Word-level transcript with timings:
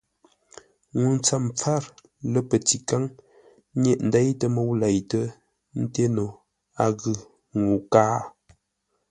Ŋuu 0.97 1.13
ntsəm 1.17 1.43
pfǎr, 1.57 1.83
lə́ 2.31 2.43
pətikáŋ 2.49 3.03
nyêʼ 3.81 3.99
ndêitə́ 4.07 4.47
mə́u 4.55 4.71
leitə́, 4.81 5.25
ńté 5.81 6.03
no 6.15 6.25
a 6.83 6.85
ghʉ̂ 6.99 7.15
ŋuu 7.61 7.81
kâa. 7.91 8.19